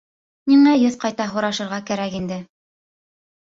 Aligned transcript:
-Ниңә 0.53 0.71
йөҙ 0.79 0.97
ҡайта 1.03 1.27
һорашырға 1.33 1.79
кәрәк 1.91 2.17
инде? 2.21 2.41